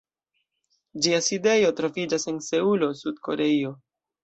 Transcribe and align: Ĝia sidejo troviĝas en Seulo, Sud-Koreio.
Ĝia 1.07 1.19
sidejo 1.25 1.69
troviĝas 1.81 2.27
en 2.33 2.41
Seulo, 2.49 2.91
Sud-Koreio. 3.05 3.79